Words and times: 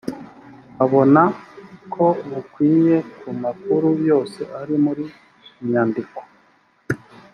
abona 0.83 1.21
ko 1.93 2.05
bukwiye 2.31 2.95
ku 3.19 3.29
makuru 3.43 3.87
yose 4.09 4.39
ari 4.59 4.75
muri 4.85 5.03
nyandiko 5.69 6.21